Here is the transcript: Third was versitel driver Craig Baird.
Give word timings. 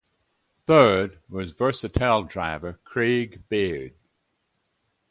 Third 0.65 1.19
was 1.29 1.53
versitel 1.53 2.27
driver 2.27 2.79
Craig 2.83 3.43
Baird. 3.49 3.93